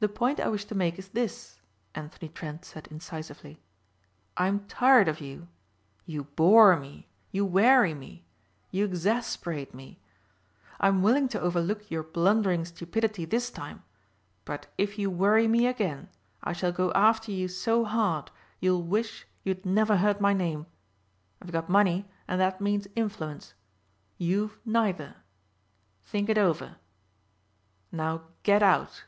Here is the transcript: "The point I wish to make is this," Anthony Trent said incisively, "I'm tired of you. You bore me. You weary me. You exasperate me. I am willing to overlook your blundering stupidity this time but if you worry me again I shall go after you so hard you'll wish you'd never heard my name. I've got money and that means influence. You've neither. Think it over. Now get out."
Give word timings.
"The 0.00 0.08
point 0.08 0.38
I 0.38 0.46
wish 0.46 0.64
to 0.66 0.76
make 0.76 0.96
is 0.96 1.08
this," 1.08 1.60
Anthony 1.92 2.28
Trent 2.28 2.64
said 2.64 2.86
incisively, 2.88 3.60
"I'm 4.36 4.60
tired 4.68 5.08
of 5.08 5.20
you. 5.20 5.48
You 6.06 6.22
bore 6.22 6.78
me. 6.78 7.08
You 7.32 7.44
weary 7.44 7.94
me. 7.94 8.24
You 8.70 8.84
exasperate 8.84 9.74
me. 9.74 9.98
I 10.78 10.86
am 10.86 11.02
willing 11.02 11.26
to 11.30 11.40
overlook 11.40 11.90
your 11.90 12.04
blundering 12.04 12.64
stupidity 12.64 13.24
this 13.24 13.50
time 13.50 13.82
but 14.44 14.68
if 14.78 15.00
you 15.00 15.10
worry 15.10 15.48
me 15.48 15.66
again 15.66 16.08
I 16.44 16.52
shall 16.52 16.70
go 16.70 16.92
after 16.92 17.32
you 17.32 17.48
so 17.48 17.84
hard 17.84 18.30
you'll 18.60 18.84
wish 18.84 19.26
you'd 19.42 19.66
never 19.66 19.96
heard 19.96 20.20
my 20.20 20.32
name. 20.32 20.66
I've 21.42 21.50
got 21.50 21.68
money 21.68 22.08
and 22.28 22.40
that 22.40 22.60
means 22.60 22.86
influence. 22.94 23.52
You've 24.16 24.60
neither. 24.64 25.16
Think 26.04 26.28
it 26.28 26.38
over. 26.38 26.76
Now 27.90 28.28
get 28.44 28.62
out." 28.62 29.02